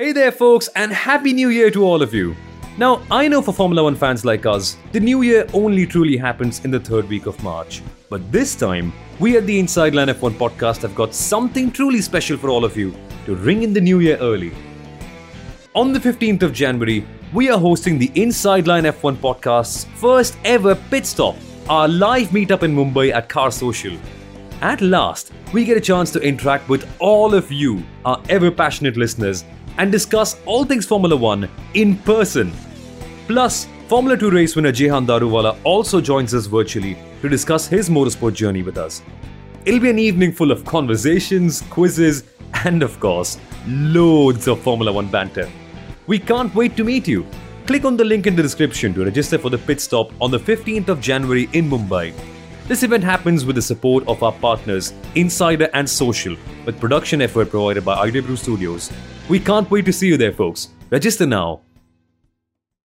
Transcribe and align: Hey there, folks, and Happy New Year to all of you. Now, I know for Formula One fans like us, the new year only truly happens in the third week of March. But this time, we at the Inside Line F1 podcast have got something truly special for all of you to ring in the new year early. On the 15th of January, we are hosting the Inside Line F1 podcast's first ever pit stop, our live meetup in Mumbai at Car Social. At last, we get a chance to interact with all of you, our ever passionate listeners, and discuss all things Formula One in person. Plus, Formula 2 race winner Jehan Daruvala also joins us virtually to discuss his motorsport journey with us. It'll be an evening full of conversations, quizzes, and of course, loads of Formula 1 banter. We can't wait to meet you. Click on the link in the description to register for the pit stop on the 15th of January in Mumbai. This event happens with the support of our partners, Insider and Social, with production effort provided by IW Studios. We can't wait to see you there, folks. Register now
Hey 0.00 0.12
there, 0.12 0.30
folks, 0.30 0.68
and 0.76 0.92
Happy 0.92 1.32
New 1.32 1.48
Year 1.48 1.72
to 1.72 1.84
all 1.84 2.02
of 2.02 2.14
you. 2.14 2.36
Now, 2.76 3.02
I 3.10 3.26
know 3.26 3.42
for 3.42 3.52
Formula 3.52 3.82
One 3.82 3.96
fans 3.96 4.24
like 4.24 4.46
us, 4.46 4.76
the 4.92 5.00
new 5.00 5.22
year 5.22 5.44
only 5.52 5.86
truly 5.86 6.16
happens 6.16 6.64
in 6.64 6.70
the 6.70 6.78
third 6.78 7.08
week 7.08 7.26
of 7.26 7.42
March. 7.42 7.82
But 8.08 8.30
this 8.30 8.54
time, 8.54 8.92
we 9.18 9.36
at 9.36 9.44
the 9.44 9.58
Inside 9.58 9.96
Line 9.96 10.06
F1 10.06 10.34
podcast 10.34 10.82
have 10.82 10.94
got 10.94 11.16
something 11.16 11.72
truly 11.72 12.00
special 12.00 12.36
for 12.36 12.48
all 12.48 12.64
of 12.64 12.76
you 12.76 12.94
to 13.26 13.34
ring 13.34 13.64
in 13.64 13.72
the 13.72 13.80
new 13.80 13.98
year 13.98 14.18
early. 14.18 14.52
On 15.74 15.92
the 15.92 15.98
15th 15.98 16.44
of 16.44 16.52
January, 16.52 17.04
we 17.32 17.50
are 17.50 17.58
hosting 17.58 17.98
the 17.98 18.12
Inside 18.14 18.68
Line 18.68 18.84
F1 18.84 19.16
podcast's 19.16 19.86
first 19.96 20.38
ever 20.44 20.76
pit 20.76 21.06
stop, 21.06 21.34
our 21.68 21.88
live 21.88 22.28
meetup 22.28 22.62
in 22.62 22.72
Mumbai 22.72 23.12
at 23.12 23.28
Car 23.28 23.50
Social. 23.50 23.98
At 24.60 24.80
last, 24.80 25.30
we 25.52 25.64
get 25.64 25.76
a 25.76 25.80
chance 25.80 26.10
to 26.10 26.20
interact 26.20 26.68
with 26.68 26.88
all 26.98 27.32
of 27.32 27.52
you, 27.52 27.84
our 28.04 28.20
ever 28.28 28.50
passionate 28.50 28.96
listeners, 28.96 29.44
and 29.76 29.92
discuss 29.92 30.40
all 30.46 30.64
things 30.64 30.84
Formula 30.84 31.14
One 31.16 31.48
in 31.74 31.96
person. 31.98 32.52
Plus, 33.28 33.68
Formula 33.86 34.16
2 34.16 34.30
race 34.30 34.56
winner 34.56 34.72
Jehan 34.72 35.06
Daruvala 35.06 35.56
also 35.62 36.00
joins 36.00 36.34
us 36.34 36.46
virtually 36.46 36.98
to 37.22 37.28
discuss 37.28 37.68
his 37.68 37.88
motorsport 37.88 38.34
journey 38.34 38.64
with 38.64 38.78
us. 38.78 39.00
It'll 39.64 39.78
be 39.78 39.90
an 39.90 39.98
evening 40.00 40.32
full 40.32 40.50
of 40.50 40.64
conversations, 40.64 41.62
quizzes, 41.70 42.24
and 42.64 42.82
of 42.82 42.98
course, 42.98 43.38
loads 43.68 44.48
of 44.48 44.60
Formula 44.60 44.92
1 44.92 45.06
banter. 45.06 45.48
We 46.08 46.18
can't 46.18 46.52
wait 46.52 46.76
to 46.78 46.82
meet 46.82 47.06
you. 47.06 47.24
Click 47.66 47.84
on 47.84 47.96
the 47.96 48.04
link 48.04 48.26
in 48.26 48.34
the 48.34 48.42
description 48.42 48.92
to 48.94 49.04
register 49.04 49.38
for 49.38 49.50
the 49.50 49.58
pit 49.58 49.80
stop 49.80 50.10
on 50.20 50.32
the 50.32 50.40
15th 50.40 50.88
of 50.88 51.00
January 51.00 51.48
in 51.52 51.70
Mumbai. 51.70 52.12
This 52.68 52.82
event 52.82 53.02
happens 53.02 53.46
with 53.46 53.56
the 53.56 53.62
support 53.62 54.06
of 54.06 54.22
our 54.22 54.30
partners, 54.30 54.92
Insider 55.14 55.70
and 55.72 55.88
Social, 55.88 56.36
with 56.66 56.78
production 56.78 57.22
effort 57.22 57.48
provided 57.48 57.82
by 57.82 58.10
IW 58.10 58.36
Studios. 58.36 58.92
We 59.30 59.40
can't 59.40 59.70
wait 59.70 59.86
to 59.86 59.92
see 59.92 60.06
you 60.06 60.18
there, 60.18 60.34
folks. 60.34 60.68
Register 60.90 61.24
now 61.24 61.62